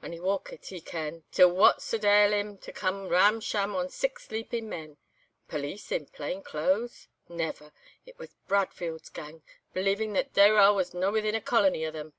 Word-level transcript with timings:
So 0.00 0.10
he 0.10 0.18
walkit, 0.18 0.70
ye 0.70 0.80
ken, 0.80 1.24
till 1.30 1.52
what 1.52 1.82
suld 1.82 2.06
ail 2.06 2.32
him 2.32 2.56
to 2.56 2.72
come 2.72 3.06
ram 3.10 3.38
sham 3.38 3.76
on 3.76 3.90
six 3.90 4.24
sleeping 4.26 4.66
men. 4.66 4.96
Police 5.46 5.92
in 5.92 6.06
plain 6.06 6.42
clothes? 6.42 7.08
Never! 7.28 7.70
It 8.06 8.18
was 8.18 8.34
Bradfield's 8.48 9.10
gang, 9.10 9.42
believing 9.74 10.14
that 10.14 10.32
Dayrell 10.32 10.74
was 10.74 10.94
no 10.94 11.12
within 11.12 11.34
a 11.34 11.40
colony 11.42 11.84
o' 11.84 11.90
them. 11.90 12.14